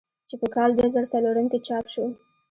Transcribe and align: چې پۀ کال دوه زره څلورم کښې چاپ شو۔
چې 0.27 0.35
پۀ 0.41 0.47
کال 0.55 0.69
دوه 0.77 0.87
زره 0.93 1.07
څلورم 1.11 1.45
کښې 1.51 1.59
چاپ 1.67 1.85
شو۔ 1.93 2.05